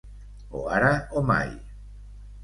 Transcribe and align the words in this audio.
O 0.59 0.61
ara 0.77 0.89
o 1.17 1.21
mai. 1.29 1.51